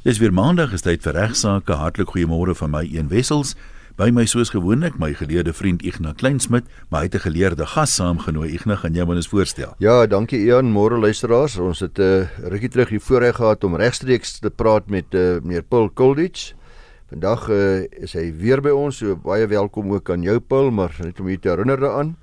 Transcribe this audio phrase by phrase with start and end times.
[0.00, 1.74] Dis weer maandag, is tyd vir regsaake.
[1.76, 3.50] Hartlik goeiemôre van my een wessels.
[4.00, 7.94] By my soos gewoonlik my geleerde vriend Ignas Kleinsmid, maar hy het 'n geleerde gas
[7.94, 8.48] saamgenooi.
[8.48, 9.74] Ignas, gaan jy my eens voorstel?
[9.78, 10.72] Ja, dankie Ian.
[10.72, 11.58] Môre luisteraars.
[11.58, 15.36] Ons het 'n uh, rukkie terug hier voorreg gehad om regstreeks te praat met uh,
[15.42, 16.54] meneer Paul Kuldich.
[17.10, 18.96] Vandag uh, is hy weer by ons.
[18.96, 22.16] So baie welkom ook aan jou Paul, maar net om u te herinner daaraan.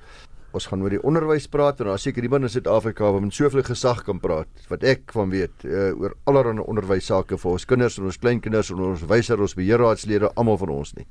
[0.57, 3.61] Ons gaan oor die onderwys praat en daar seker iemand in Suid-Afrika wat met soveel
[3.67, 7.99] gesag kan praat wat ek van weet uh, oor allerlei onderwys sake vir ons kinders
[7.99, 11.05] en ons kleinkinders en ons wysers, ons beheerraadslede, almal van ons nie.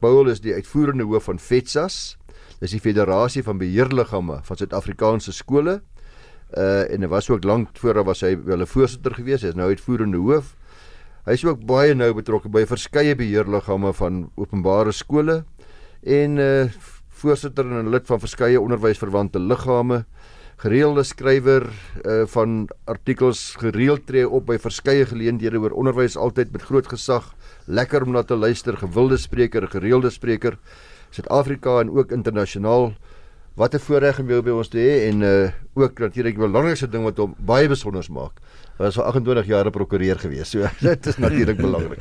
[0.00, 2.16] Paul is die uitvoerende hoof van FETSAS.
[2.62, 5.82] Dis die Federasie van Beheerliggame van Suid-Afrikaanse skole.
[6.56, 9.42] Uh en hy was ook lank voor was hy 'n voorsitter gewees.
[9.42, 10.56] Hy is nou uitvoerende hoof.
[11.26, 15.44] Hy is ook baie nou betrokke by verskeie beheerliggame van openbare skole
[16.02, 16.68] en uh
[17.16, 20.04] voorsitter en lid van verskeie onderwysverwante liggame,
[20.60, 26.64] gereelde skrywer uh, van artikels, gereeld tree op by verskeie geleenthede oor onderwys altyd met
[26.68, 27.32] groot gesag,
[27.66, 30.58] lekker om na te luister, gewilde spreker, gereelde spreker,
[31.14, 32.90] Suid-Afrika en ook internasionaal.
[33.56, 36.88] Wat 'n voorreg om jou by ons te hê en uh ook natuurlik die belangrikste
[36.88, 38.40] ding wat hom baie besonder maak
[38.78, 40.50] was vir 28 jaar 'n prokureur gewees.
[40.50, 41.98] So dit is natuurlik belangrik.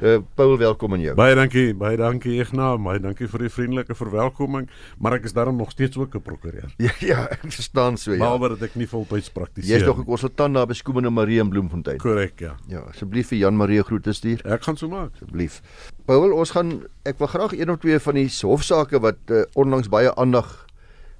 [0.00, 1.14] Uh Paul, welkom aan jou.
[1.14, 5.56] Baie dankie, baie dankie Ignas, baie dankie vir die vriendelike verwelkoming, maar ek is daarom
[5.56, 6.72] nog steeds ook 'n prokureur.
[6.84, 8.18] Ja, ja, ek verstaan so ja.
[8.18, 9.70] Behalwe dat ek nie voltyds praktiseer.
[9.70, 11.98] Jy is nog 'n konsultant daar by Skoemene Marie in Bloemfontein.
[11.98, 12.56] Korrek, ja.
[12.68, 14.40] Ja, asseblief vir Jan Marie groete stuur.
[14.44, 15.60] Ek gaan so maak, asseblief.
[16.04, 19.88] Paul, ons gaan ek wil graag een of twee van die hofsaake wat uh, onlangs
[19.88, 20.66] baie aandag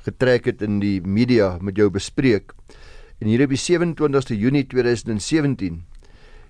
[0.04, 2.52] getrek het in die media met jou bespreek.
[3.18, 5.84] En hier op die 27ste Junie 2017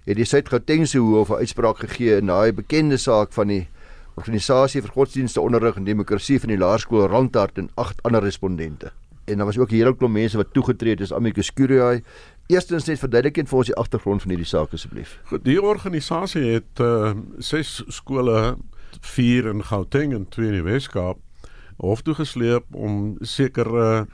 [0.05, 3.69] het die Suid-Gautengse Hof 'n uitspraak gegee in daai bekende saak van die
[4.15, 8.93] Organisasie vir Godsdienste Onderrig en Demokrasie van die Laerskool Randhart en agt ander respondente.
[9.25, 12.03] En daar was ook 'n hele klomp mense wat toegetree het, dis Amicus Curiae.
[12.47, 15.21] Eerstens net verduidelik net vir ons die agtergrond van hierdie saak asseblief.
[15.25, 18.57] Goed, die organisasie het uh ses skole,
[19.01, 21.19] 4 in Gauteng en 2 in die Wes-Kaap
[21.77, 24.07] hof toe gesleep om sekere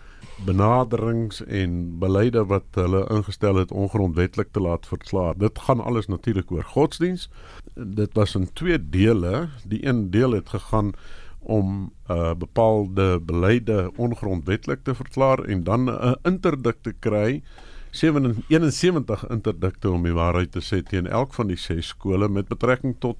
[0.44, 5.38] benaderings en beleide wat hulle ingestel het ongrondwettig te laat verklaar.
[5.38, 7.28] Dit gaan alles natuurlik oor godsdiens.
[7.74, 9.48] Dit was in twee dele.
[9.64, 10.92] Die een deel het gegaan
[11.38, 17.42] om uh bepaalde beleide ongrondwettig te verklaar en dan 'n interdik te kry
[17.90, 22.96] 71 interdikte om die waarheid te sê teen elk van die ses skole met betrekking
[22.98, 23.16] tot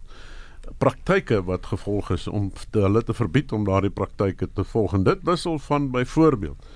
[0.78, 4.94] praktyke wat gevolg is om te hulle te verbied om daardie praktyke te volg.
[4.94, 6.66] En dit wissel van byvoorbeeld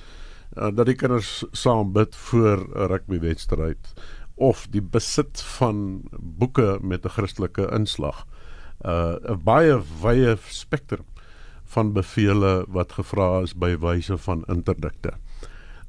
[0.57, 3.93] uh, dat die kinders saam bid voor 'n rugbywedstryd
[4.35, 8.27] of die besit van boeke met 'n Christelike inslag.
[8.83, 11.07] Uh, 'n baie wye spektrum
[11.65, 15.13] van bevele wat gevra is by wyse van interdikte.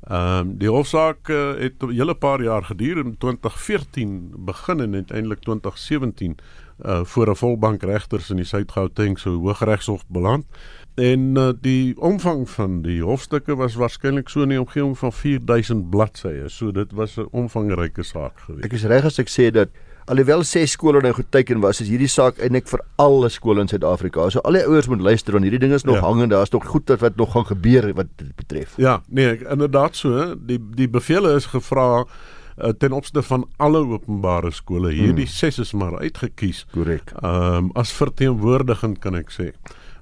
[0.06, 4.94] Ehm um, die hofsaak uh, het 'n hele paar jaar geduur in 2014 begin en
[4.94, 6.38] uiteindelik 2017
[6.86, 10.46] uh voor 'n volbank regters in die Suid-Gauteng se Hooggeregshof beland.
[10.96, 15.90] En uh, die omvang van die hofstukke was waarskynlik so in die omgewing van 4000
[15.92, 16.46] bladsye.
[16.48, 18.66] So dit was 'n omvangryke saak geweest.
[18.66, 19.70] Ek is reg as ek sê dat
[20.06, 24.30] alhoewel ses skole nou geteken was, is hierdie saak eintlik vir alle skole in Suid-Afrika.
[24.30, 26.02] So al die ouers moet luister want hierdie ding is nog ja.
[26.02, 26.32] hangend.
[26.32, 28.74] Daar's nog goed wat, wat nog gaan gebeur wat dit betref.
[28.78, 30.36] Ja, nee, inderdaad so.
[30.40, 34.94] Die die bevele is gevra uh, ten opsigte van alle openbare skole.
[34.94, 35.34] Hierdie hmm.
[35.34, 36.66] ses is maar uitgekies.
[36.72, 37.12] Korrek.
[37.22, 39.52] Ehm um, as verteenwoordigend kan ek sê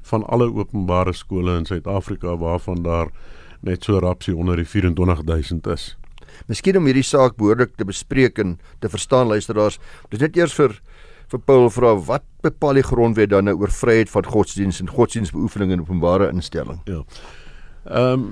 [0.09, 3.11] van alle openbare skole in Suid-Afrika waarvan daar
[3.63, 5.93] net so rapsie onder die 24000 is.
[6.47, 9.79] Miskien om hierdie saak behoorlik te bespreek en te verstaan luisteraars,
[10.11, 10.79] dis net eers vir
[11.33, 15.71] vir Paul vra wat bepaal die grondwet dan nou oor vryheid van godsdiens en godsdiensbeoefening
[15.73, 16.81] in openbare instelling?
[16.85, 17.01] Ja.
[17.83, 18.25] Ehm um,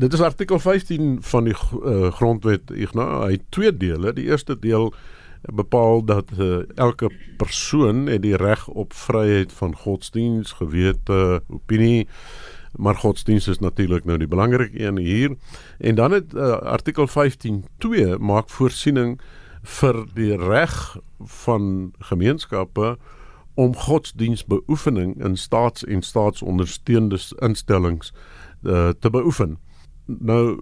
[0.00, 3.24] dit is artikel 15 van die uh, grondwet Ignas.
[3.24, 4.12] Hy het twee dele.
[4.16, 4.92] Die eerste deel
[5.42, 12.08] bepaal dat uh, elke persoon het die reg op vryheid van godsdiens, gewete, opinie.
[12.76, 15.36] Maar godsdiens is natuurlik nou die belangrike een hier.
[15.78, 19.20] En dan het uh, artikel 15.2 maak voorsiening
[19.62, 22.98] vir die reg van gemeenskappe
[23.54, 28.12] om godsdiensbeoefening in staats- en staatsondersteunende instellings
[28.62, 29.58] uh, te beoefen.
[30.06, 30.60] Nou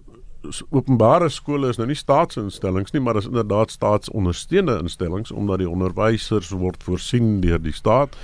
[0.69, 6.49] openbare skole is nou nie staatsinstellings nie, maar is inderdaad staatsondersteunende instellings omdat die onderwysers
[6.49, 8.17] word voorsien deur die staat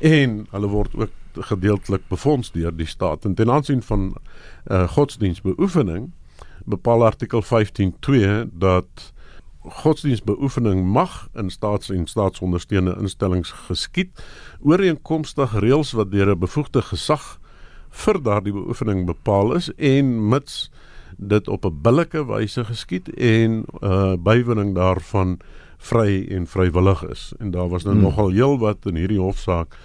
[0.00, 3.24] en hulle word ook gedeeltelik befonds deur die staat.
[3.24, 4.14] En ten aansien van
[4.66, 6.12] uh, godsdienstbeoefening
[6.64, 9.12] bepaal artikel 15.2 dat
[9.64, 14.24] godsdienstbeoefening mag in staats- en staatsondersteunende instellings geskied
[14.60, 17.38] ooreenkomstig reëls wat deur 'n bevoegde gesag
[17.90, 20.70] vir daardie beoefening bepaal is en mits
[21.16, 25.38] dit op 'n billike wyse geskied en uh bywoning daarvan
[25.78, 27.32] vry en vrywillig is.
[27.38, 28.04] En daar was nou hmm.
[28.04, 29.76] nogal heel wat in hierdie hofsaak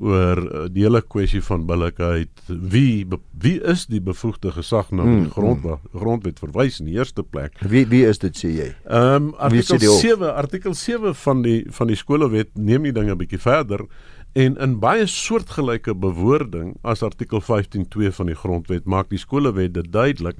[0.00, 2.42] oor uh, die hele kwessie van billikheid.
[2.46, 3.06] Wie
[3.38, 5.30] wie is die bevoegde gesag na die hmm.
[5.34, 7.58] grond grondwet verwys in die eerste plek?
[7.60, 8.68] Wie wie is dit sê jy?
[8.86, 13.18] Ehm um, artikel 7 artikel 7 van die van die skolewet neem die dinge 'n
[13.18, 13.86] bietjie verder
[14.32, 19.92] en in baie soortgelyke bewoording as artikel 15.2 van die grondwet maak die skolewet dit
[19.92, 20.36] duidelik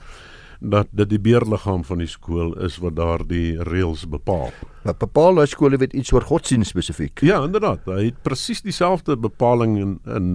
[0.58, 4.50] dat dit die beheerliggaam van die skool is wat daardie reëls bepaal.
[4.82, 7.22] Maar bepaal hy skole weet iets oor godsdienst spesifiek?
[7.22, 7.86] Ja, inderdaad.
[7.86, 10.28] Hy het presies dieselfde bepaling in in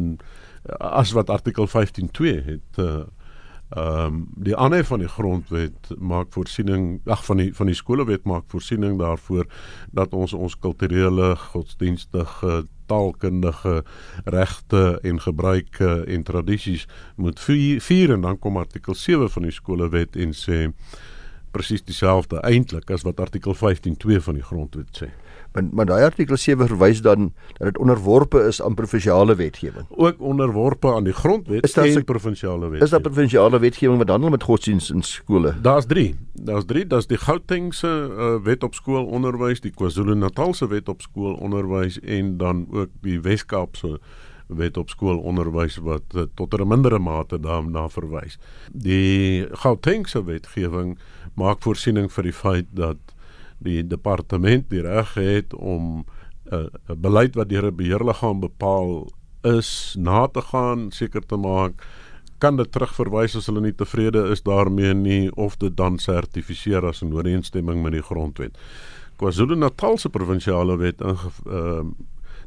[0.79, 3.03] as wat artikel 15.2 het uh
[3.73, 8.27] ehm um, die aanhef van die grondwet maak voorsiening ag van die van die skolewet
[8.29, 9.47] maak voorsiening daarvoor
[9.91, 13.83] dat ons ons kulturele godsdienstige taalkundige
[14.25, 20.15] regte en gebruike en tradisies moet vier en dan kom artikel 7 van die skolewet
[20.15, 20.67] en sê
[21.53, 25.11] presies dieselfde eintlik as wat artikel 15.2 van die grondwet sê.
[25.53, 29.85] Maar maar daai artikel 7 verwys dan dat dit onderworpe is aan provinsiale wetgewing.
[29.89, 32.83] Ook onderworpe aan die grondwet is en provinsiale wetgewing.
[32.83, 35.53] Is daar provinsiale wetgewing wat handel met godsdienst in skole?
[35.61, 36.15] Daar's 3.
[36.33, 42.37] Daar's 3, daar's die Gautengse uh, wet op skoolonderwys, die KwaZulu-Natalse wet op skoolonderwys en
[42.37, 43.99] dan ook die Wes-Kaapse
[44.47, 48.37] wet op skoolonderwys wat uh, tot 'n mindere mate daarna verwys.
[48.71, 50.97] Die Gautengse wetgewing
[51.33, 52.97] maak voorsiening vir die feit dat
[53.63, 56.05] die departement die reg het om
[56.51, 59.11] 'n uh, beleid wat deur 'n beheerliggaam bepaal
[59.43, 61.83] is na te gaan seker te maak
[62.43, 67.01] kan dit terugverwys as hulle nie tevrede is daarmee nie of dit dan sertifiseer as
[67.05, 68.57] in ooreenstemming met die grondwet.
[69.21, 71.15] KwaZulu-Natal se provinsiale wet in
[71.47, 71.85] uh,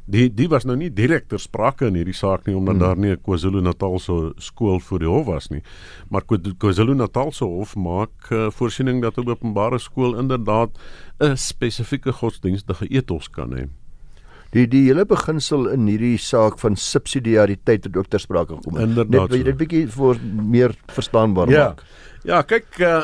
[0.07, 2.83] die die was nou nie direk ter sprake in hierdie saak nie omdat hmm.
[2.83, 5.61] daar nie 'n KwaZulu-Natal se skool voor die hof was nie.
[6.09, 10.69] Maar KwaZulu-Natal se hof maak uh, voorsiening dat 'n openbare skool inderdaad
[11.19, 13.67] 'n spesifieke godsdienstige ethos kan hê.
[14.51, 18.93] Die die hele beginsel in hierdie saak van subsidiariteit het ook ter sprake gekom.
[18.93, 21.65] Net wil jy dit bietjie vir meer verstaanbaar ja.
[21.67, 21.83] maak.
[22.23, 23.03] Ja, kyk uh,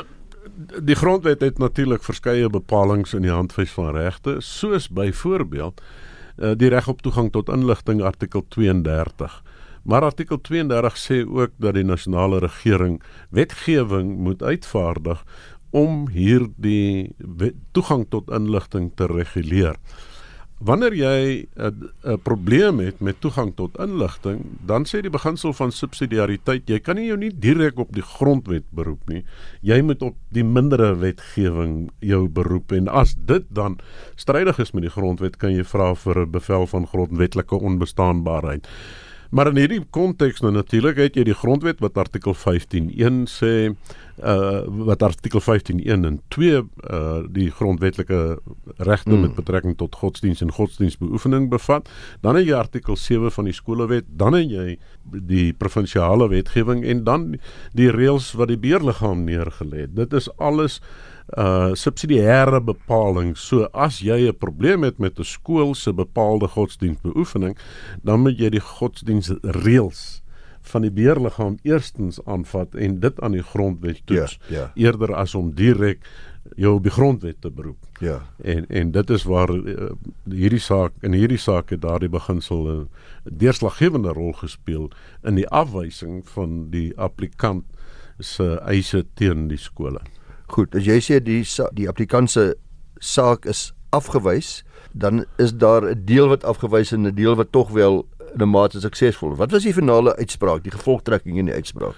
[0.79, 5.81] die grondwet het natuurlik verskeie bepalinge in die handves van regte, soos byvoorbeeld
[6.37, 9.43] uh, die reg op toegang tot inligting artikel 32.
[9.83, 15.23] Maar artikel 32 sê ook dat die nasionale regering wetgewing moet uitvaardig
[15.69, 17.15] om hierdie
[17.71, 19.75] toegang tot inligting te reguleer
[20.63, 26.67] wanneer jy 'n probleem het met toegang tot inligting, dan sê die beginsel van subsidiariteit,
[26.69, 29.23] jy kan nie jou nie direk op die grondwet beroep nie.
[29.61, 33.79] Jy moet op die mindere wetgewing jou beroep en as dit dan
[34.15, 38.67] strydig is met die grondwet, kan jy vra vir 'n bevel van grondwetlike onbestaanbaarheid.
[39.33, 43.53] Maar in hierdie konteks nou natuurlik het jy die grondwet wat artikel 15.1 sê
[44.21, 48.19] uh wat artikel 15.1 en 2 uh die grondwetlike
[48.77, 49.23] regte mm.
[49.25, 51.89] met betrekking tot godsdiens en godsdiensbeoefening bevat.
[52.21, 54.77] Dan het jy artikel 7 van die skolewet, dan het jy
[55.33, 57.25] die provinsiale wetgewing en dan
[57.73, 59.95] die reëls wat die beheerliggaam neergelê het.
[59.97, 60.77] Dit is alles
[61.37, 63.37] uh subsidiêre bepaling.
[63.37, 67.57] So as jy 'n probleem het met 'n skool se bepaalde godsdienstbeoefening,
[68.03, 70.23] dan moet jy die godsdienstreëls
[70.61, 74.71] van die beheerliggaam eerstens aanvat en dit aan die grondwet toets ja, ja.
[74.75, 76.07] eerder as om direk
[76.55, 77.77] jou op die grondwet te beroep.
[77.99, 78.21] Ja.
[78.37, 79.91] En en dit is waar uh,
[80.29, 82.85] hierdie saak in hierdie saak het daardie beginsel 'n uh,
[83.23, 84.91] deurslaggewende rol gespeel
[85.23, 87.65] in die afwysing van die applikant
[88.19, 89.99] se eise teen die skole.
[90.53, 91.41] Goed, as jy sê die
[91.73, 92.53] die applikant se
[93.01, 97.71] saak is afgewys, dan is daar 'n deel wat afgewys en 'n deel wat tog
[97.71, 99.35] wel in 'n mate suksesvol.
[99.35, 101.95] Wat was die finale uitspraak, die gevolgtrekking in die uitspraak?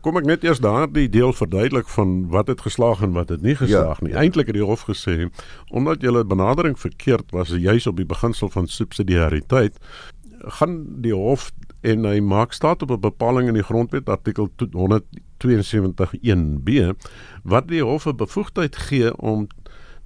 [0.00, 3.56] Kom ek net eers daardie deel verduidelik van wat het geslaag en wat het nie
[3.56, 4.14] geslaag ja, nie.
[4.14, 5.26] Eintlik het die hof gesê
[5.70, 9.78] omdat julle benadering verkeerd was, juis op die beginsel van subsidiariteit,
[10.38, 11.50] gaan die hof
[11.86, 16.70] en hy maak staat op 'n bepaling in die grondwet artikel 172.1b
[17.42, 19.48] wat die hof 'n bevoegdheid gee om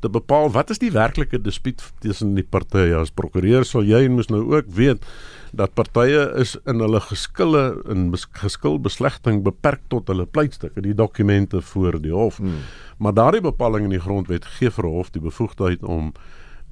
[0.00, 4.16] te bepaal wat is die werklike dispuut tussen die partye as prokureur sal jy en
[4.16, 5.04] moes nou ook weet
[5.52, 8.10] dat partye is in hulle geskille in
[8.42, 12.62] geskil beslegting beperk tot hulle pleitstukke die dokumente voor die hof hmm.
[12.98, 16.12] maar daardie bepaling in die grondwet gee vir hof die bevoegdheid om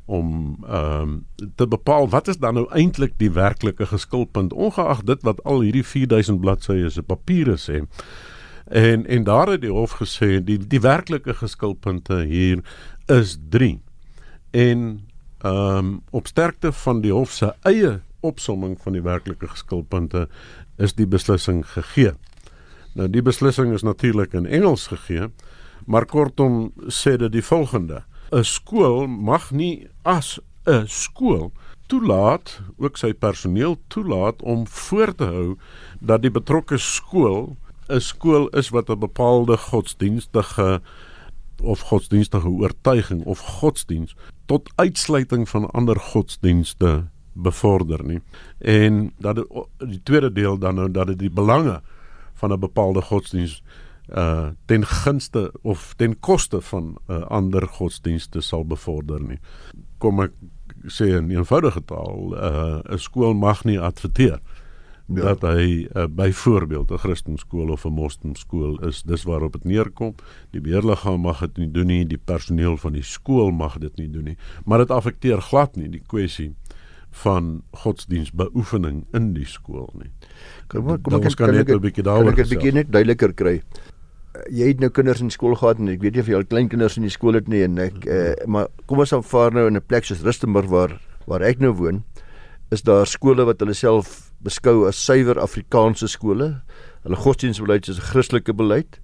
[0.09, 5.23] om ehm um, te bepaal wat is dan nou eintlik die werklike geskilpunt ongeag dit
[5.23, 7.83] wat al hierdie 4000 bladsye se papiere sê.
[8.73, 12.65] En en daar het die hof gesê die die werklike geskilpunte hier
[13.07, 13.81] is 3.
[14.51, 15.05] En
[15.39, 20.29] ehm um, op sterkte van die hof se eie opsomming van die werklike geskilpunte
[20.77, 22.17] is die beslissing gegee.
[22.95, 25.29] Nou die beslissing is natuurlik in Engels gegee,
[25.87, 31.53] maar kortom sê dit die volgende: 'n skool mag nie as 'n skool
[31.87, 35.57] toelaat, ook sy personeel toelaat om voor te hou
[36.01, 37.57] dat die betrokke skool
[37.89, 40.81] 'n skool is wat 'n bepaalde godsdienstige
[41.63, 44.15] of godsdienstige oortuiging of godsdiens
[44.47, 48.21] tot uitsluiting van ander godsdienste bevorder nie.
[48.59, 49.47] En dat die,
[49.79, 51.81] die tweede deel dan nou dat dit die belange
[52.35, 53.63] van 'n bepaalde godsdiens
[54.09, 59.39] uh ten gunste of ten koste van uh, ander godsdienste sal bevorder nie.
[59.99, 60.33] Kom ek
[60.87, 64.41] sê in eenvoudige taal, uh 'n skool mag nie adverteer
[65.09, 65.23] ja.
[65.33, 69.03] dat hy uh, byvoorbeeld 'n Christenskool of 'n moslimskool is.
[69.03, 70.15] Dis waarop dit neerkom.
[70.51, 74.11] Die beheerliggaam mag dit nie doen nie, die personeel van die skool mag dit nie
[74.11, 76.55] doen nie, maar dit affekteer glad nie die kwessie
[77.11, 80.11] van godsdienstbeoefening in die skool nie.
[80.67, 83.63] Kom kom ek kan net 'n bietjie daaroor Ek 'n bietjie net duideliker kry.
[84.51, 86.69] Jy het nou kinders in skool gehad en ek weet nie of jy al klein
[86.69, 89.77] kinders in die skool het nie en ek eh, maar kom ons aanvaar nou in
[89.77, 92.05] 'n plek soos Rustenburg waar waar ek nou woon
[92.71, 96.61] is daar skole wat hulle self beskou as suiwer Afrikaanse skole.
[97.03, 99.01] Hulle godsdienstbeleid is 'n Christelike beleid.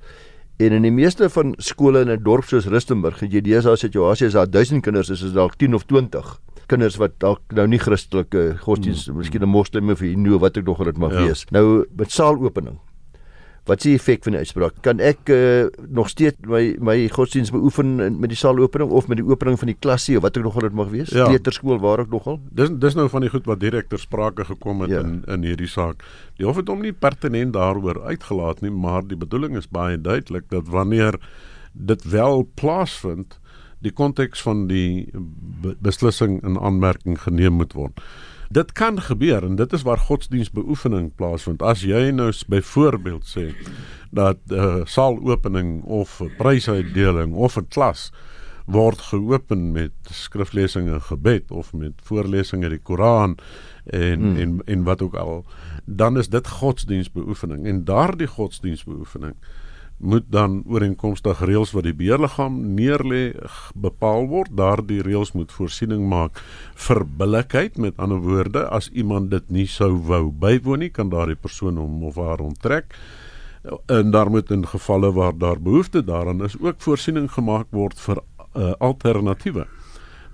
[0.58, 4.26] En in die meeste van skole in 'n dorp soos Rustenburg, het jy deesdae situasie
[4.26, 7.78] as daar 1000 kinders is, is daar 10 of 20 kinders wat dalk nou nie
[7.78, 9.16] Christelike godsdienst, hmm.
[9.16, 11.26] miskien 'n moslim of hindoe wat ek nog dit mag ja.
[11.26, 11.44] wees.
[11.50, 12.78] Nou met saalopening.
[13.64, 14.74] Wat is die effek van die uitspraak?
[14.84, 19.24] Kan ek uh, nog steeds my my godsdienst beoefen met die saalopening of met die
[19.24, 21.12] opening van die klasie of wat ek nog dit mag wees?
[21.16, 21.30] Ja.
[21.30, 22.42] Kleuterskool waar ek nogal?
[22.52, 25.00] Dis dis nou van die goed wat direk ter sprake gekom het ja.
[25.00, 26.04] in in hierdie saak.
[26.36, 30.50] Die hof het hom nie pertinent daaroor uitgelaat nie, maar die bedoeling is baie duidelik
[30.52, 31.16] dat wanneer
[31.72, 33.38] dit wel plaasvind,
[33.80, 35.08] die konteks van die
[35.80, 38.04] beslissing in aanmerking geneem moet word.
[38.54, 41.62] Dit kan gebeur en dit is waar godsdienstbeoefening plaasvind.
[41.62, 43.50] As jy nou byvoorbeeld sê
[44.14, 48.12] dat 'n uh, eh, saalopening of 'n prysuitdeling of 'n klas
[48.64, 53.36] word geopen met skriflesing en gebed of met voorlesing uit die Koran
[53.84, 54.36] en hmm.
[54.36, 55.44] en en wat ook al
[55.84, 59.34] dan is dit godsdienstbeoefening en daardie godsdienstbeoefening
[59.98, 63.34] moet dan ooreenkomstig reëls wat die beheerliggaam neerlê
[63.74, 64.52] bepaal word.
[64.56, 66.40] Daardie reëls moet voorsiening maak
[66.86, 67.78] vir billikheid.
[67.78, 72.02] Met ander woorde, as iemand dit nie sou wou bywoon nie, kan daardie persoon hom
[72.10, 72.94] of haar onttrek.
[73.88, 78.20] En daar moet in gevalle waar daar behoefte daaraan is, ook voorsiening gemaak word vir
[78.54, 79.66] uh, alternatiewe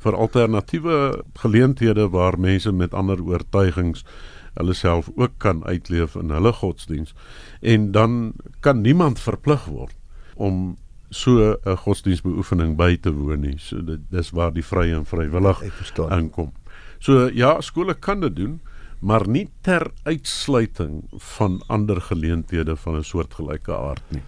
[0.00, 0.97] vir alternatiewe
[1.43, 4.05] geleenthede waar mense met ander oortuigings
[4.54, 7.14] hulle self ook kan uitleef in hulle godsdiens
[7.61, 9.97] en dan kan niemand verplig word
[10.35, 10.76] om
[11.11, 13.59] so 'n godsdiensbeoefening by te woon nie.
[13.59, 15.62] So dit dis waar die vrye en vrywillig
[16.09, 16.52] aankom.
[16.99, 18.61] So ja, skole kan dit doen,
[19.00, 24.23] maar nie ter uitsluiting van ander geleenthede van 'n soortgelyke aard nie.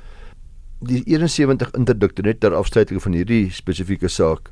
[0.78, 4.50] Die 71 interdikte net ter afsluiting van hierdie spesifieke saak.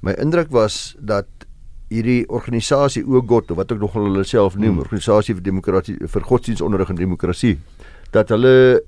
[0.00, 1.26] My indruk was dat
[1.88, 4.84] hierdie organisasie OGOT of wat ek nog hulle self noem, hmm.
[4.86, 7.56] organisasie vir demokrasie vir godsdienstonderrig en demokrasie,
[8.14, 8.82] dat hulle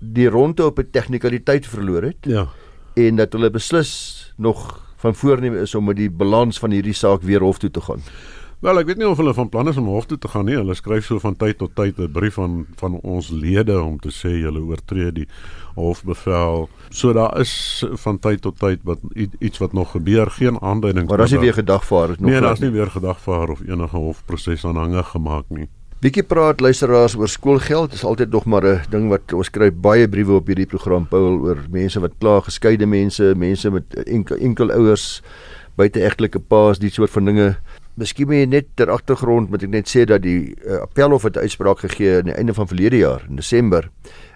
[0.00, 2.20] die ronde op 'n tegnikaliteit verloor het.
[2.22, 2.48] Ja.
[2.94, 7.22] En dat hulle beslis nog van voorneme is om met die balans van hierdie saak
[7.22, 8.02] weer hof toe te gaan.
[8.60, 10.56] Wel, ek weet nie of hulle van plan is om hof toe te gaan nie.
[10.56, 14.08] Hulle skryf so van tyd tot tyd 'n brief aan van ons lede om te
[14.08, 15.26] sê hulle oortree die
[15.74, 16.68] hofbevel.
[16.90, 18.98] So daar is van tyd tot tyd wat
[19.38, 21.08] iets wat nog gebeur, geen aanduiding.
[21.08, 25.06] Maar as jy weer gedagvaar nog Nee, daar's nie weer gedagvaar of enige hofproses aanhangig
[25.06, 25.68] gemaak nie.
[26.04, 27.90] Bietjie praat luisteraars oor skoolgeld.
[27.90, 31.06] Dit is altyd nog maar 'n ding wat ons kry baie briewe op hierdie program
[31.08, 35.22] Paul oor mense wat kla, geskeide mense, mense met enkel, enkel ouers,
[35.76, 37.56] buiteegtelike paas, die soort van dinge.
[37.94, 41.36] Miskien moet jy net ter agtergrond moet ek net sê dat die uh, appelhof het
[41.36, 43.90] 'n uitspraak gegee aan die einde van verlede jaar in Desember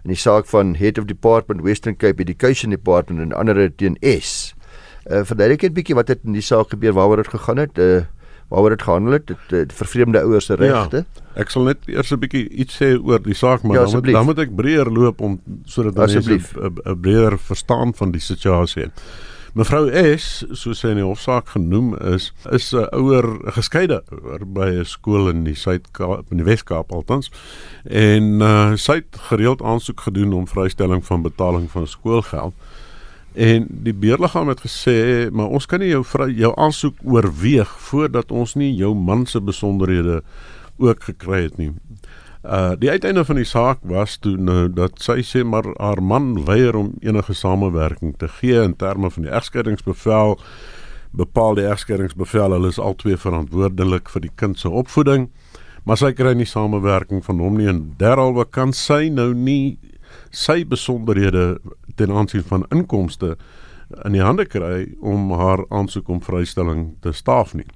[0.05, 4.55] in die saak van Head of Department Western Cape Education Department en ander teen S.
[5.11, 8.05] Uh, Verduidelik net bietjie wat het in die saak gebeur, waaroor dit gegaan het, uh,
[8.49, 10.97] waaroor dit gehandel het, dit uh, vervreemde ouers se regte.
[10.97, 13.93] Ja, ek sal net eers 'n bietjie iets sê oor die saak, maar ja, dan,
[13.93, 18.83] moet, dan moet ek breër loop om sodat mense 'n breër verstaan van die situasie
[18.83, 19.03] het.
[19.57, 23.27] Mevrou S, soos sy in die hofsaak genoem is, is 'n ouer
[23.57, 27.31] geskeide ouer by 'n skool in die Suid-Kaap in die Wes-Kaap althans.
[27.85, 32.55] En uh, sy het gereeld aansoek gedoen om vrystelling van betaling van skoolgeld.
[33.35, 38.33] En die beheerliggaam het gesê, maar ons kan nie jou vry, jou aansoek oorweeg voordat
[38.33, 40.23] ons nie jou man se besonderhede
[40.77, 41.73] ook gekry het nie.
[42.49, 46.31] Uh die uiteinde van die saak was toe nou dat sy sê maar haar man
[46.47, 50.39] weier om enige samewerking te gee in terme van die egskeidingsbevel
[51.13, 55.29] bepaal die egskeidingsbevel hulle is albei verantwoordelik vir die kind se opvoeding
[55.85, 59.77] maar sy kry nie samewerking van hom nie en derhalwe kan sy nou nie
[60.33, 61.59] sy besonderhede
[61.97, 63.37] ten aansien van inkomste
[64.05, 67.69] in die hande kry om haar aansoek om vrystelling te staaf nie.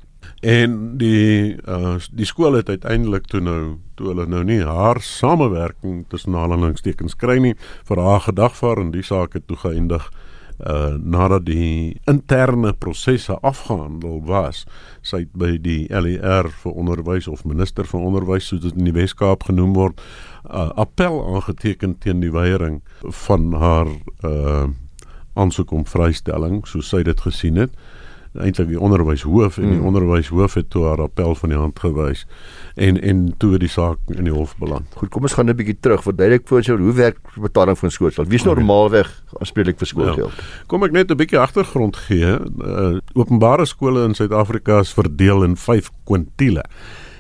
[0.43, 3.61] En die uh, die skool het uiteindelik toe nou
[3.95, 7.55] toe hulle nou nie haar samewerking tussen aanhalingstekens kry nie
[7.88, 10.11] vir haar gedagvaar en die saak het toe geëindig
[10.62, 14.64] uh nadat die interne prosesse afgehandel was.
[15.02, 18.95] Sy het by die LER vir onderwys of minister van onderwys soos dit in die
[18.95, 19.99] Wes-Kaap genoem word
[20.50, 22.83] uh, appel aangeteken teen die weiering
[23.26, 23.91] van haar
[24.23, 24.71] uh
[25.33, 27.73] aansoek om vrystelling soos sy dit gesien het
[28.41, 29.87] eintlik die onderwyshoof en die mm.
[29.91, 32.25] onderwyshoof het toe haar appel van die hand gewys
[32.75, 34.89] en en toe die saak in die hof beland.
[34.97, 36.03] Goed, kom ons gaan 'n bietjie terug.
[36.03, 38.29] Verduidelik vir ons hoe werk betaling van skoolgeld?
[38.29, 39.11] Wie is normaalweg
[39.41, 40.33] aanspreeklik vir skoolgeld?
[40.33, 40.45] Ja.
[40.67, 42.39] Kom ek net 'n bietjie agtergrond gee.
[42.65, 46.65] Uh, openbare skole in Suid-Afrika is verdeel in 5 kwintiele.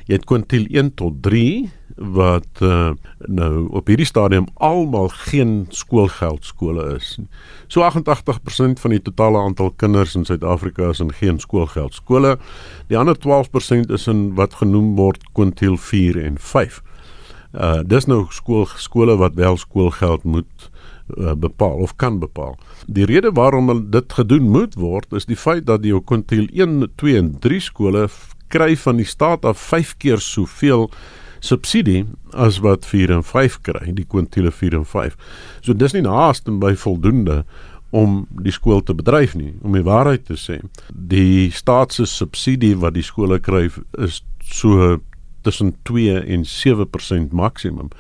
[0.06, 1.70] Jy het kwintiel 1 tot 3
[2.10, 2.90] wat uh,
[3.30, 7.18] nou op hierdie stadium almal geen skoolgeld skole is.
[7.66, 12.38] So 88% van die totale aantal kinders in Suid-Afrika is in geen skoolgeld skole.
[12.90, 16.82] Die ander 12% is in wat genoem word kwintiel 4 en 5.
[17.52, 20.70] Uh dis nou skool skole wat wel skoolgeld moet
[21.16, 22.56] uh, bepaal of kan bepaal.
[22.86, 27.16] Die rede waarom dit gedoen moet word is die feit dat die kwintiel 1, 2
[27.16, 28.08] en 3 skole
[28.52, 30.90] kry van die staat af 5 keer soveel
[31.42, 32.06] subsidie
[32.38, 35.16] as wat 4 en 5 kry, die kwintiele 4 en 5.
[35.60, 37.42] So dis nie naaste by voldoende
[37.92, 40.60] om die skool te bedryf nie, om die waarheid te sê.
[40.88, 43.66] Die staat se subsidie wat die skole kry
[44.00, 44.96] is so
[45.42, 47.90] tussen 2 en 7% maksimum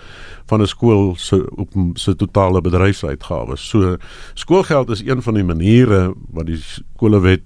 [0.46, 3.68] van 'n skool se op se totale bedryfsuitgawes.
[3.68, 3.96] So
[4.34, 7.42] skoolgeld is een van die maniere wat die skolewet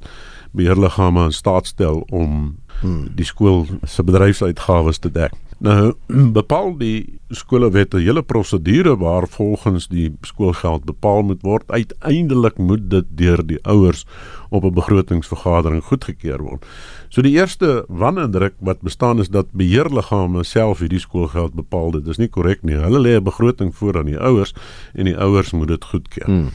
[0.50, 3.08] beheerliggame in staat stel om hmm.
[3.14, 5.32] die skool se bedryfsuitgawes te dek.
[5.58, 5.94] Nou
[6.38, 11.70] bepaal die skolewet 'n hele prosedure waar volgens die skoolgeld bepaal moet word.
[11.70, 14.06] Uiteindelik moet dit deur die ouers
[14.50, 16.66] op 'n begrotingsvergadering goedgekeur word.
[17.08, 21.90] So die eerste wanindruk wat bestaan is dat beheerliggame self hierdie skoolgeld bepaal.
[21.90, 22.76] Dit is nie korrek nie.
[22.76, 24.54] Hulle lê 'n begroting voor aan die ouers
[24.95, 26.26] en die ouers moet dit goedkeur.
[26.26, 26.50] Hmm.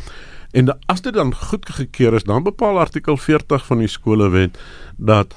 [0.52, 4.60] En as dit dan goedgekeur is, dan bepaal artikel 40 van die skolewet
[4.98, 5.36] dat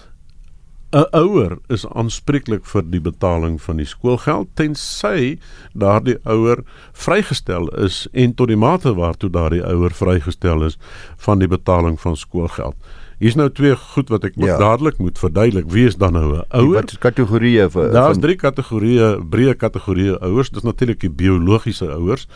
[0.95, 5.39] 'n ouer is aanspreeklik vir die betaling van die skoolgeld tensy
[5.75, 10.79] daardie ouer vrygestel is en tot die mate waartoe daardie ouer vrygestel is
[11.27, 12.77] van die betaling van skoolgeld.
[13.19, 14.57] Hier's nou twee goed wat ek ja.
[14.59, 15.69] dadelik moet verduidelik.
[15.71, 16.83] Wie is dan nou 'n ouer?
[16.83, 20.51] Wat kategorieë vir Daar's drie kategorieë, breë kategorieë ouers.
[20.51, 22.27] Dis natuurlik die biologiese ouers.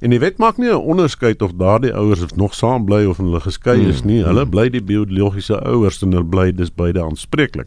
[0.00, 3.40] En die wet maak nie 'n onderskeid of daardie ouers nog saam bly of hulle
[3.40, 4.24] geskei is hmm, nie.
[4.24, 4.50] Hulle hmm.
[4.50, 7.66] bly die biologiese ouers en hulle bly dis beide aanspreeklik.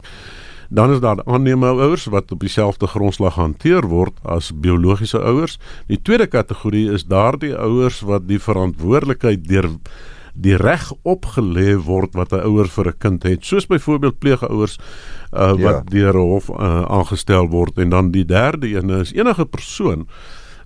[0.70, 5.58] Dan is daar aannemende ouers wat op dieselfde grondslag hanteer word as biologiese ouers.
[5.86, 9.70] Die tweede kategorie is daardie ouers wat die verantwoordelikheid deur
[10.38, 14.78] die reg opgelê word wat 'n ouer vir 'n kind het, soos byvoorbeeld pleegouers
[15.32, 15.82] uh, wat ja.
[15.90, 20.06] deur 'n hof uh, aangestel word en dan die derde een is enige persoon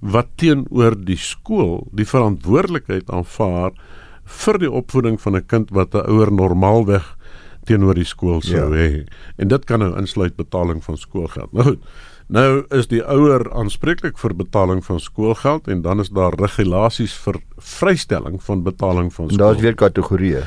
[0.01, 3.73] wat teenoor die skool die verantwoordelikheid aanvaar
[4.25, 7.17] vir die opvoeding van 'n kind wat 'n ouer normaalweg
[7.65, 8.79] teenoor die skool sou ja.
[8.79, 9.05] hê.
[9.37, 11.53] En dit kan nou insluit betaling van skoolgeld.
[11.53, 11.85] Nou goed.
[12.27, 17.41] Nou is die ouer aanspreeklik vir betaling van skoolgeld en dan is daar regulasies vir
[17.59, 19.39] vrystelling van betaling van skoolgeld.
[19.39, 20.43] Daar's weer kategorieë.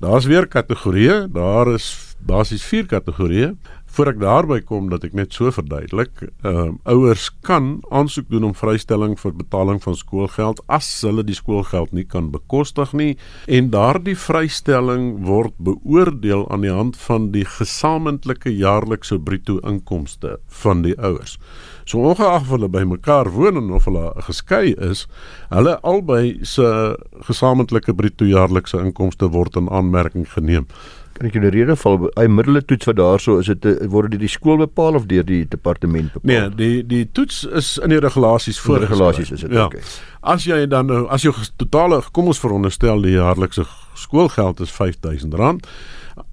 [0.00, 1.26] Daar's weer kategorieë.
[1.32, 3.54] Daar is basies vier kategorieë.
[3.90, 8.44] Voor ek daarby kom dat ek net so verduidelik, ehm uh, ouers kan aansoek doen
[8.50, 13.16] om vrystelling vir betaling van skoolgeld as hulle die skoolgeld nie kan bekostig nie
[13.50, 20.86] en daardie vrystelling word beoordeel aan die hand van die gesamentlike jaarlikse bruto inkomste van
[20.86, 21.38] die ouers.
[21.84, 25.08] So ongeag of hulle by mekaar woon en of hulle geskei is,
[25.50, 26.94] hulle albei se
[27.26, 30.70] gesamentlike bruto jaarlikse inkomste word in aanmerking geneem.
[31.18, 31.98] Kan ek jou in rede val?
[32.16, 35.26] Hy middele toets wat daarso is dit eh, word dit die skool bepaal of deur
[35.26, 36.30] die departement bepaal?
[36.30, 39.66] Nee, die die toets is in die regulasies voor regulasies is dit ja.
[39.68, 39.82] okay.
[40.20, 43.66] As jy dan nou as jou totale kom ons veronderstel die jaarlikse
[44.00, 45.36] skoolgeld is R5000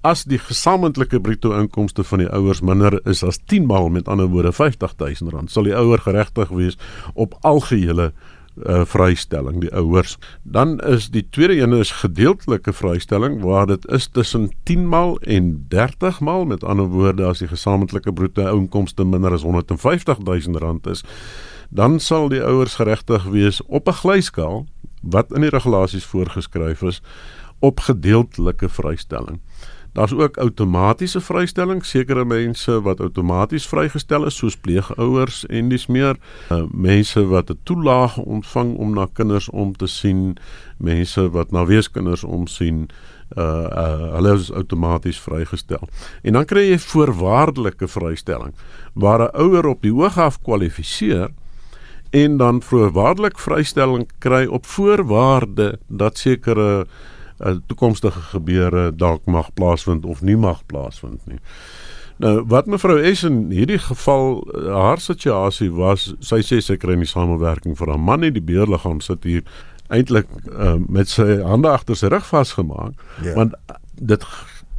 [0.08, 4.30] as die gesamentlike bruto inkomste van die ouers minder is as 10 maal met ander
[4.32, 6.80] woorde R50000 sal die ouer geregtig wees
[7.14, 8.12] op algehele
[8.66, 10.18] uh, vrystelling die ouers.
[10.44, 15.66] Dan is die tweede een is gedeeltelike vrystelling waar dit is tussen 10 maal en
[15.68, 20.88] 30 maal met ander woorde as die gesamentlike bruto inkomste minder as 150 000 rand
[20.88, 21.04] is,
[21.70, 24.66] dan sal die ouers geregtig wees op 'n glyskaal
[25.02, 27.02] wat in die regulasies voorgeskryf is
[27.60, 29.40] op gedeeltelike vrystelling.
[29.98, 36.20] Daar's ook outomatiese vrystelling, sekere mense wat outomaties vrygestel is soos pleegouers en dis meer
[36.54, 40.38] uh, mense wat 'n toelaag ontvang om na kinders om te sien,
[40.78, 42.90] mense wat na weeskinders omsien
[43.38, 45.90] uh uh hulle is outomaties vrygestel.
[46.22, 48.54] En dan kry jy voorwaardelike vrystelling
[48.94, 51.30] waar 'n ouer op die hoog af kwalifiseer
[52.10, 56.92] en dan voorwaardelik vrystelling kry op voorwaarde dat sekere uh,
[57.68, 61.40] toekomstige gebeure dalk mag plaasvind of nie mag plaasvind nie.
[62.18, 66.98] Nou wat mevrou S in hierdie geval uh, haar situasie was, sy sê sy kry
[66.98, 69.46] nie samewerking vir haar man nie, die beheerliggaam sit hier
[69.94, 73.36] eintlik uh, met sy hande agter sy rug vasgemaak ja.
[73.38, 73.56] want
[73.96, 74.26] dit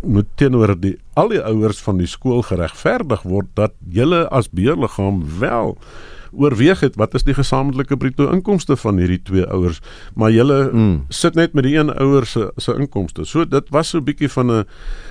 [0.02, 5.22] moet teenoor die al die ouers van die skool geregverdig word dat julle as beheerliggaam
[5.40, 5.76] wel
[6.32, 9.80] oorweeg het wat is die gesamentlike bruto inkomste van hierdie twee ouers?
[10.14, 11.04] Maar julle mm.
[11.08, 13.24] sit net met die een ouer se se inkomste.
[13.24, 14.64] So dit was so 'n bietjie van 'n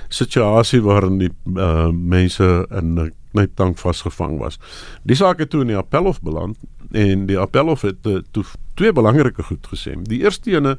[0.08, 4.58] situasie waarin die uh, mense in 'n net dank vasgevang was.
[5.02, 6.56] Die saak het toe in die appelhof beland
[6.92, 9.96] en die appelhof het uh, toe twee belangrike goed gesê.
[10.02, 10.78] Die eerste ene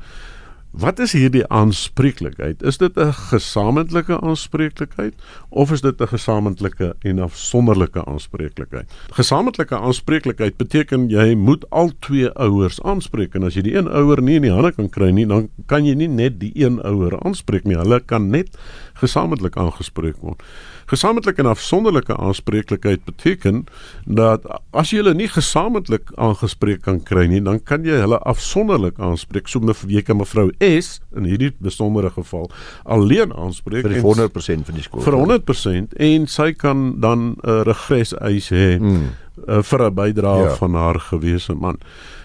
[0.69, 2.61] Wat is hierdie aanspreeklikheid?
[2.61, 5.13] Is dit 'n gesamentlike aanspreeklikheid
[5.49, 8.85] of is dit 'n gesamentlike en afsonderlike aanspreeklikheid?
[9.09, 14.21] Gesamentlike aanspreeklikheid beteken jy moet al twee ouers aanspreek en as jy die een ouer
[14.21, 17.19] nie in die hande kan kry nie, dan kan jy nie net die een ouer
[17.25, 17.75] aanspreek nie.
[17.75, 18.57] Hulle kan net
[18.93, 20.43] gesamentlik aangespreek word.
[20.89, 23.63] Gesamentlik en afsonderlike aanspreeklikheid beteken
[24.05, 28.97] dat as jy hulle nie gesamentlik aangespreek kan kry nie, dan kan jy hulle afsonderlik
[28.97, 29.47] aanspreek.
[29.49, 32.49] So mevrou kan mevrou S in hierdie besondere geval
[32.89, 35.05] alleen aanspreek vir 100% van die skool.
[35.05, 39.28] Vir 100% en sy kan dan 'n uh, regres eis hê mm.
[39.47, 40.55] Uh, vir 'n bydrae ja.
[40.55, 41.77] van haar gewese man.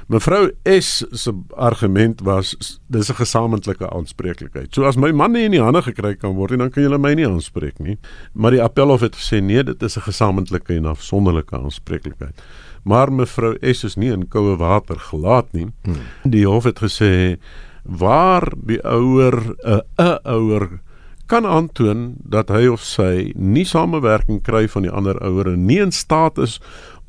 [0.06, 4.74] Mevrou S se argument was dis 'n gesamentlike aanspreeklikheid.
[4.74, 6.98] So as my man nie in die hande gekry kan word nie, dan kan julle
[6.98, 7.98] my nie aanspreek nie.
[8.32, 12.42] Maar die appelhof het gesê nee, dit is 'n gesamentlike en afsonderlike aanspreeklikheid.
[12.84, 15.68] Maar mevrou S is nie in koue water gelaat nie.
[15.84, 15.96] Hmm.
[16.22, 17.38] Die hof het gesê
[17.82, 20.80] waar die ouer 'n 'n ouer
[21.26, 25.80] kan aantoon dat hy of sy nie samewerking kry van die ander ouer en nie
[25.80, 26.58] in staat is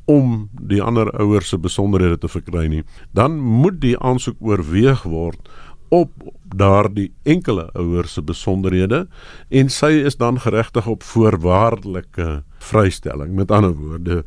[0.06, 5.50] om die ander ouers se besonderhede te verkry nie, dan moet die aansoek oorweeg word
[5.88, 6.10] op
[6.54, 9.04] daardie enkele ouers se besonderhede
[9.48, 13.34] en sy is dan geregtig op voorwaardelike vrystelling.
[13.34, 14.22] Met ander woorde,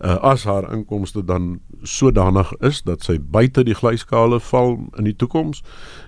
[0.00, 5.16] uh, as haar inkomste dan sodanig is dat sy buite die glyskale val in die
[5.16, 5.62] toekoms,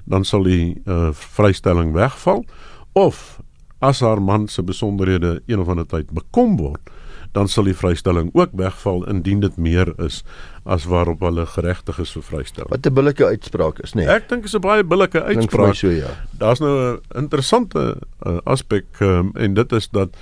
[0.04, 2.44] dan sal die uh, vrystelling wegval
[2.92, 3.38] of
[3.78, 6.90] as haar man se besonderhede een of ander tyd bekom word,
[7.36, 10.22] dan sal die vrystelling ook wegval indien dit meer is
[10.64, 12.72] as waarop hulle geregtig is vir vrystelling.
[12.72, 14.08] Wat 'n billike uitspraak is, nee.
[14.08, 15.74] Ek dink is 'n baie billike uitspraak.
[15.74, 16.10] So, ja.
[16.38, 20.16] Daar's nou 'n interessante uh, aspek um, en dit is dat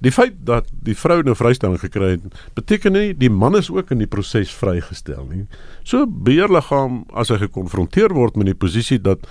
[0.00, 2.20] die feit dat die vrou nou vrystelling gekry het,
[2.54, 5.46] beteken nie die man is ook in die proses vrygestel nie.
[5.84, 9.28] So beheerliggaam as hy gekonfronteer word met die posisie dat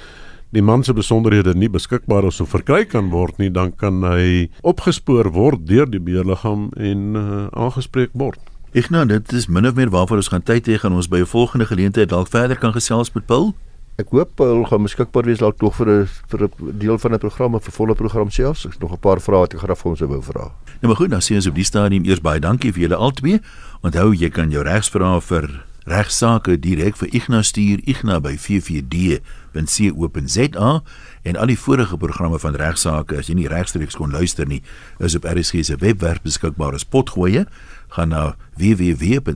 [0.56, 4.50] die man se besonderhede nie beskikbaar is of verkry kan word nie, dan kan hy
[4.66, 8.42] opgespoor word deur die beheerliggaam en uh, aangespreek word.
[8.78, 11.22] Ek nou dit is min of meer waarvoor ons gaan tyd hê gaan ons by
[11.22, 13.54] 'n volgende geleentheid dalk verder kan gesels met Paul.
[14.00, 17.20] Ek hoop Paul gaan beskikbaar wees dalk tog vir 'n vir 'n deel van 'n
[17.20, 18.66] program of 'n volle program selfs.
[18.66, 20.54] Ek het nog 'n paar vrae wat ek graag vir ons wou vra.
[20.82, 23.40] Nou maar goed, dan sien ons op die stadium eers baie dankie vir julle albei.
[23.82, 29.20] Onthou jy kan jou regsvrae vir regsaake direk vir Ignas stuur Ignas by 44D
[29.54, 30.82] www.co.za
[31.22, 34.62] en al die vorige programme van regsaake as jy nie regstreeks kon luister nie
[35.04, 37.46] is op RSG se webwerf beskikbaar as potgoeie.
[37.90, 39.34] Gaan na www.rsg.co.za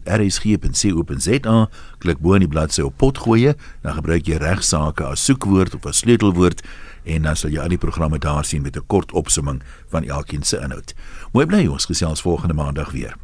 [2.03, 5.97] klik bo in die bladsy op potgoeie dan gebruik jy regsaake as soekwoord of as
[6.05, 6.59] sleutelwoord
[7.03, 10.43] en dan sal jy al die programme daar sien met 'n kort opsomming van elkeen
[10.43, 10.93] se inhoud.
[11.33, 13.15] Mooi bly ons gesels volgende maandag weer